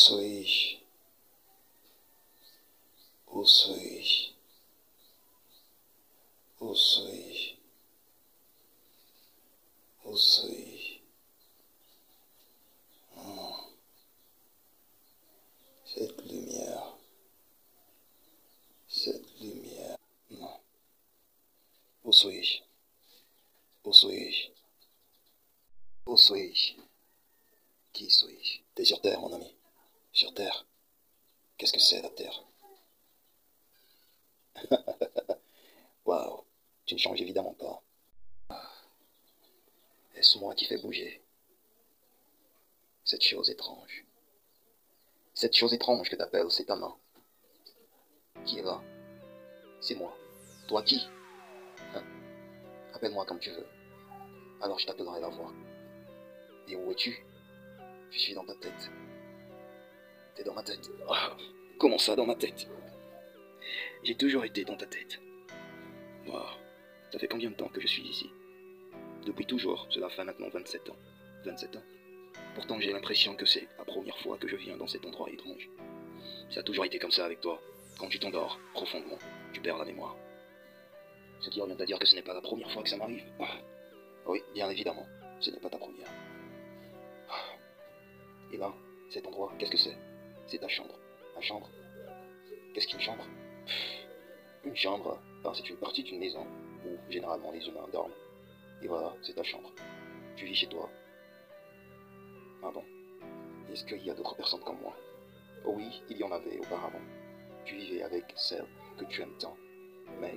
suis-je 0.00 0.78
Où 3.26 3.44
suis-je 3.44 4.32
Où 6.60 6.74
suis-je 6.74 7.56
Où 10.04 10.16
suis-je 10.16 11.00
Hmm. 13.14 13.52
Cette 15.84 16.22
lumière. 16.24 16.96
Cette 18.88 19.40
lumière. 19.40 19.98
Non. 20.30 20.60
Où 22.04 22.12
suis-je 22.12 22.62
Où 23.84 23.92
suis-je 23.92 24.48
Où 26.06 26.16
suis-je 26.16 26.72
Qui 27.92 28.10
suis-je 28.10 28.60
T'es 28.74 28.86
sur 28.86 29.00
Terre, 29.02 29.20
mon 29.20 29.34
ami. 29.34 29.59
Sur 30.12 30.34
Terre. 30.34 30.66
Qu'est-ce 31.56 31.72
que 31.72 31.80
c'est 31.80 32.02
la 32.02 32.10
Terre? 32.10 32.44
Waouh, 36.04 36.44
tu 36.84 36.94
ne 36.94 36.98
changes 36.98 37.20
évidemment 37.20 37.54
pas. 37.54 37.82
Est-ce 40.14 40.38
moi 40.38 40.54
qui 40.54 40.66
fais 40.66 40.78
bouger? 40.78 41.22
Cette 43.04 43.22
chose 43.22 43.50
étrange 43.50 44.04
Cette 45.34 45.54
chose 45.54 45.72
étrange 45.72 46.10
que 46.10 46.16
t'appelles, 46.16 46.50
c'est 46.50 46.66
ta 46.66 46.76
main. 46.76 46.96
Qui 48.44 48.58
est 48.58 48.62
là? 48.62 48.82
C'est 49.80 49.94
moi. 49.94 50.16
Toi 50.68 50.82
qui? 50.82 51.06
Hein? 51.94 52.04
Appelle-moi 52.94 53.24
comme 53.26 53.38
tu 53.38 53.50
veux. 53.50 53.66
Alors 54.60 54.78
je 54.78 54.86
t'appellerai 54.86 55.20
la 55.20 55.28
voix. 55.28 55.52
Et 56.68 56.76
où 56.76 56.90
es-tu? 56.90 57.24
Je 58.10 58.18
suis 58.18 58.34
dans 58.34 58.44
ta 58.44 58.54
tête. 58.56 58.90
Dans 60.44 60.54
ma 60.54 60.62
tête. 60.62 60.90
Ah, 61.08 61.36
comment 61.78 61.98
ça 61.98 62.16
dans 62.16 62.24
ma 62.24 62.34
tête? 62.34 62.66
J'ai 64.02 64.14
toujours 64.14 64.44
été 64.44 64.64
dans 64.64 64.76
ta 64.76 64.86
tête. 64.86 65.20
Wow. 66.26 66.46
Ça 67.12 67.18
fait 67.18 67.28
combien 67.28 67.50
de 67.50 67.54
temps 67.54 67.68
que 67.68 67.80
je 67.80 67.86
suis 67.86 68.02
ici? 68.02 68.30
Depuis 69.26 69.44
toujours, 69.44 69.86
cela 69.90 70.08
fait 70.08 70.24
maintenant 70.24 70.48
27 70.48 70.88
ans. 70.88 70.96
27 71.44 71.76
ans. 71.76 71.82
Pourtant 72.54 72.80
j'ai 72.80 72.92
l'impression 72.92 73.36
que 73.36 73.44
c'est 73.44 73.68
la 73.76 73.84
première 73.84 74.16
fois 74.18 74.38
que 74.38 74.48
je 74.48 74.56
viens 74.56 74.76
dans 74.78 74.86
cet 74.86 75.04
endroit 75.04 75.28
étrange. 75.30 75.68
Ça 76.50 76.60
a 76.60 76.62
toujours 76.62 76.86
été 76.86 76.98
comme 76.98 77.10
ça 77.10 77.26
avec 77.26 77.40
toi. 77.40 77.60
Quand 77.98 78.08
tu 78.08 78.18
t'endors 78.18 78.58
profondément, 78.72 79.18
tu 79.52 79.60
perds 79.60 79.78
la 79.78 79.84
mémoire. 79.84 80.16
Ce 81.40 81.50
qui 81.50 81.60
revient 81.60 81.80
à 81.80 81.84
dire 81.84 81.98
que 81.98 82.06
ce 82.06 82.16
n'est 82.16 82.22
pas 82.22 82.34
la 82.34 82.40
première 82.40 82.70
fois 82.70 82.82
que 82.82 82.88
ça 82.88 82.96
m'arrive. 82.96 83.24
Ah. 83.40 83.58
Oui, 84.26 84.42
bien 84.54 84.70
évidemment, 84.70 85.06
ce 85.38 85.50
n'est 85.50 85.60
pas 85.60 85.68
ta 85.68 85.78
première. 85.78 86.08
Ah. 87.28 87.34
Et 88.52 88.56
là, 88.56 88.72
cet 89.10 89.26
endroit, 89.26 89.52
qu'est-ce 89.58 89.70
que 89.70 89.76
c'est? 89.76 89.96
C'est 90.50 90.58
ta 90.58 90.68
chambre. 90.68 90.98
Ma 91.36 91.40
chambre 91.40 91.70
Qu'est-ce 92.74 92.88
qu'une 92.88 93.00
chambre? 93.00 93.24
Une 94.64 94.74
chambre, 94.74 95.20
c'est 95.54 95.70
une 95.70 95.76
partie 95.76 96.02
d'une 96.02 96.18
maison 96.18 96.44
où 96.84 96.98
généralement 97.08 97.52
les 97.52 97.64
humains 97.68 97.86
dorment. 97.92 98.12
Et 98.82 98.88
voilà, 98.88 99.14
c'est 99.22 99.34
ta 99.34 99.44
chambre. 99.44 99.70
Tu 100.34 100.46
vis 100.46 100.56
chez 100.56 100.66
toi. 100.66 100.90
Ah 102.64 102.70
bon? 102.74 102.82
Est-ce 103.70 103.84
qu'il 103.84 104.04
y 104.04 104.10
a 104.10 104.14
d'autres 104.14 104.34
personnes 104.34 104.62
comme 104.64 104.80
moi? 104.80 104.96
Oui, 105.66 106.02
il 106.08 106.16
y 106.16 106.24
en 106.24 106.32
avait 106.32 106.58
auparavant. 106.58 107.00
Tu 107.64 107.76
vivais 107.76 108.02
avec 108.02 108.24
celle 108.34 108.66
que 108.98 109.04
tu 109.04 109.22
aimes 109.22 109.38
tant. 109.38 109.56
Mais 110.20 110.36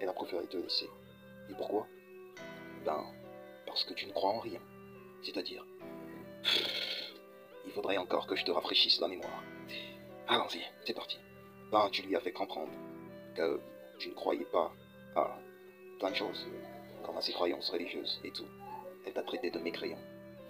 elle 0.00 0.08
a 0.08 0.14
préféré 0.14 0.48
te 0.48 0.56
laisser. 0.56 0.90
Et 1.48 1.54
pourquoi? 1.54 1.86
Ben, 2.84 3.04
parce 3.66 3.84
que 3.84 3.94
tu 3.94 4.06
ne 4.06 4.12
crois 4.12 4.30
en 4.30 4.40
rien. 4.40 4.60
C'est-à-dire, 5.22 5.64
il 7.68 7.74
faudrait 7.74 7.98
encore 7.98 8.26
que 8.26 8.34
je 8.34 8.44
te 8.46 8.50
rafraîchisse 8.50 8.98
la 8.98 9.08
mémoire. 9.08 9.42
Allons-y, 10.26 10.62
c'est 10.86 10.94
parti. 10.94 11.18
Ben, 11.70 11.88
tu 11.92 12.00
lui 12.00 12.16
as 12.16 12.20
fait 12.20 12.32
comprendre 12.32 12.72
que 13.36 13.60
tu 13.98 14.08
ne 14.08 14.14
croyais 14.14 14.46
pas 14.46 14.72
à 15.14 15.38
plein 15.98 16.10
de 16.10 16.16
choses, 16.16 16.46
comme 17.04 17.18
à 17.18 17.20
ses 17.20 17.34
croyances 17.34 17.68
religieuses 17.68 18.20
et 18.24 18.30
tout. 18.30 18.46
Elle 19.06 19.12
t'a 19.12 19.22
traité 19.22 19.50
de 19.50 19.58
mécréant 19.58 19.98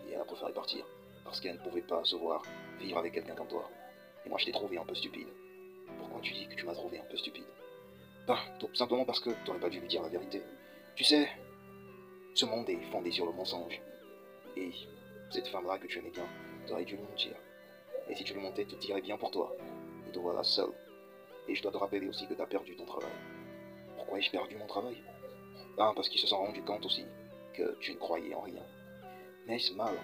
et 0.07 0.13
elle 0.13 0.21
a 0.21 0.25
préféré 0.25 0.53
partir 0.53 0.85
parce 1.25 1.41
qu'elle 1.41 1.57
ne 1.57 1.69
pouvait 1.69 1.83
pas 1.83 2.05
se 2.05 2.15
voir 2.15 2.43
vivre 2.79 2.99
avec 2.99 3.15
quelqu'un 3.15 3.35
comme 3.35 3.49
toi. 3.49 3.69
Et 4.25 4.29
moi, 4.29 4.39
je 4.39 4.47
t'ai 4.47 4.53
trouvé 4.53 4.79
un 4.79 4.85
peu 4.85 4.95
stupide. 4.95 5.29
Pourquoi 5.99 6.21
tu 6.21 6.33
dis 6.35 6.47
que 6.47 6.55
tu 6.55 6.67
m'as 6.67 6.75
trouvé 6.75 7.01
un 7.01 7.05
peu 7.05 7.17
stupide? 7.17 7.47
Ben, 8.29 8.39
tout 8.61 8.73
simplement 8.75 9.05
parce 9.05 9.21
que 9.21 9.31
tu 9.31 9.47
n'aurais 9.47 9.61
pas 9.61 9.71
dû 9.71 9.81
lui 9.81 9.89
dire 9.89 10.03
la 10.03 10.09
vérité. 10.09 10.41
Tu 10.95 11.03
sais, 11.03 11.29
ce 12.35 12.45
monde 12.45 12.69
est 12.71 12.81
fondé 12.93 13.11
sur 13.11 13.27
le 13.27 13.33
mensonge. 13.33 13.81
Et 14.57 14.71
cette 15.31 15.49
femme-là 15.49 15.79
que 15.79 15.89
tu 15.89 15.99
aimais 15.99 16.11
bien, 16.11 16.27
tu 16.69 16.75
aurais 16.75 16.85
dû 16.85 16.97
lui 16.97 17.03
mentir. 17.03 17.35
Et 18.09 18.15
si 18.15 18.25
tu 18.25 18.35
lui 18.35 18.43
mentais, 18.43 18.65
tu 18.65 18.77
te 18.77 18.81
dirais 18.81 19.01
bien 19.01 19.17
pour 19.17 19.31
toi. 19.31 19.57
Et 20.07 20.13
te 20.13 20.19
voilà 20.19 20.45
seul. 20.45 20.71
Et 21.49 21.55
je 21.55 21.63
dois 21.63 21.73
te 21.73 21.79
rappeler 21.79 22.07
aussi 22.07 22.27
que 22.29 22.35
tu 22.35 22.43
as 22.43 22.47
perdu 22.47 22.77
ton 22.77 22.85
travail. 22.85 23.11
Pourquoi 23.97 24.19
ai-je 24.19 24.31
perdu 24.31 24.57
mon 24.57 24.67
travail? 24.67 25.03
Ben, 25.77 25.93
parce 25.95 26.09
qu'ils 26.09 26.21
se 26.21 26.27
sont 26.27 26.37
rendus 26.37 26.63
compte 26.63 26.85
aussi 26.85 27.05
que 27.55 27.77
tu 27.81 27.93
ne 27.93 27.99
croyais 27.99 28.35
en 28.35 28.43
rien. 28.43 28.63
Mais 29.47 29.57
est-ce 29.57 29.73
mal 29.73 29.95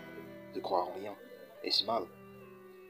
de 0.54 0.60
croire 0.60 0.88
en 0.88 0.92
rien? 0.94 1.14
Est-ce 1.62 1.84
mal 1.84 2.04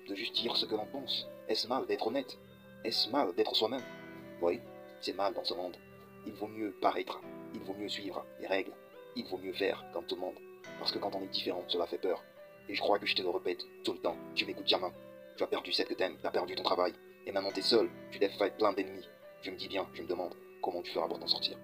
de 0.08 0.14
juste 0.14 0.36
dire 0.36 0.56
ce 0.56 0.66
que 0.66 0.74
l'on 0.74 0.86
pense? 0.86 1.26
Est-ce 1.48 1.66
mal 1.66 1.86
d'être 1.86 2.06
honnête? 2.06 2.38
Est-ce 2.84 3.10
mal 3.10 3.34
d'être 3.34 3.56
soi-même? 3.56 3.82
Oui, 4.40 4.60
c'est 5.00 5.16
mal 5.16 5.34
dans 5.34 5.44
ce 5.44 5.54
monde. 5.54 5.76
Il 6.26 6.32
vaut 6.34 6.46
mieux 6.46 6.72
paraître, 6.80 7.20
il 7.54 7.60
vaut 7.60 7.74
mieux 7.74 7.88
suivre 7.88 8.24
les 8.40 8.46
règles, 8.46 8.72
il 9.16 9.26
vaut 9.26 9.38
mieux 9.38 9.52
faire 9.52 9.84
comme 9.92 10.06
tout 10.06 10.14
le 10.14 10.20
monde. 10.20 10.38
Parce 10.78 10.92
que 10.92 10.98
quand 10.98 11.14
on 11.14 11.22
est 11.22 11.28
différent, 11.28 11.64
cela 11.68 11.86
fait 11.86 11.98
peur. 11.98 12.22
Et 12.68 12.74
je 12.74 12.80
crois 12.80 12.98
que 12.98 13.06
je 13.06 13.14
te 13.14 13.22
le 13.22 13.30
répète 13.30 13.64
tout 13.84 13.92
le 13.92 13.98
temps. 13.98 14.16
Tu 14.34 14.46
m'écoutes 14.46 14.68
jamais. 14.68 14.92
Tu 15.36 15.42
as 15.42 15.46
perdu 15.46 15.72
celle 15.72 15.86
que 15.86 15.94
t'aimes, 15.94 16.16
tu 16.20 16.26
as 16.26 16.30
perdu 16.30 16.54
ton 16.54 16.62
travail. 16.62 16.94
Et 17.26 17.32
maintenant 17.32 17.52
t'es 17.52 17.62
seul, 17.62 17.90
tu 18.10 18.18
t'es 18.18 18.28
fait 18.28 18.56
plein 18.56 18.72
d'ennemis. 18.72 19.08
Je 19.42 19.50
me 19.50 19.56
dis 19.56 19.68
bien, 19.68 19.86
je 19.94 20.02
me 20.02 20.08
demande 20.08 20.34
comment 20.62 20.82
tu 20.82 20.92
feras 20.92 21.08
pour 21.08 21.18
t'en 21.18 21.26
sortir. 21.26 21.58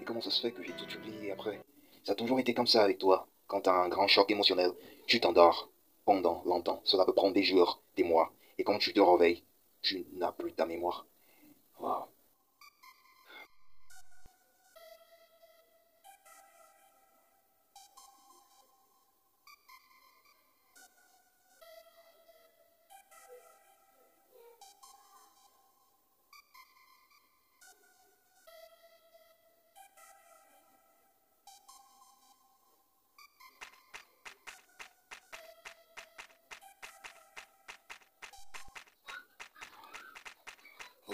Et 0.00 0.04
comment 0.04 0.20
ça 0.20 0.30
se 0.30 0.40
fait 0.40 0.52
que 0.52 0.62
j'ai 0.62 0.72
tout 0.72 0.96
oublié 0.96 1.32
après? 1.32 1.60
Ça 2.04 2.12
a 2.12 2.14
toujours 2.14 2.38
été 2.38 2.54
comme 2.54 2.66
ça 2.66 2.82
avec 2.82 2.98
toi. 2.98 3.26
Quand 3.46 3.62
t'as 3.62 3.72
un 3.72 3.88
grand 3.88 4.06
choc 4.06 4.30
émotionnel, 4.30 4.72
tu 5.06 5.20
t'endors 5.20 5.70
pendant 6.04 6.42
longtemps. 6.44 6.80
Cela 6.84 7.04
peut 7.04 7.14
prendre 7.14 7.34
des 7.34 7.42
jours, 7.42 7.82
des 7.96 8.04
mois. 8.04 8.32
Et 8.58 8.64
quand 8.64 8.78
tu 8.78 8.92
te 8.92 9.00
réveilles, 9.00 9.42
tu 9.82 10.06
n'as 10.14 10.32
plus 10.32 10.52
ta 10.52 10.66
mémoire. 10.66 11.06
Waouh. 11.80 12.04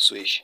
Où 0.02 0.04
suis-je 0.04 0.42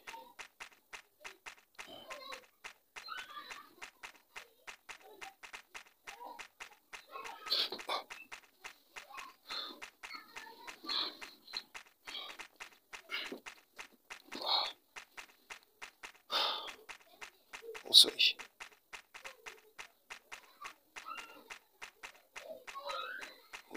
Où 17.84 17.92
suis-je 17.92 18.34